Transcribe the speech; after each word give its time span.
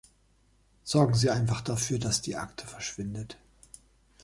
Sorgen 0.83 1.13
Sie 1.13 1.29
einfach 1.29 1.61
dafür, 1.61 1.99
dass 1.99 2.23
die 2.23 2.35
Akte 2.35 2.65
verschwindet. 2.65 3.37